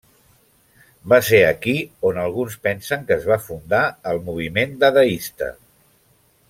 [1.13, 1.75] Va ser aquí
[2.11, 3.83] on alguns pensen que es va fundar
[4.15, 5.55] el moviment dadaista.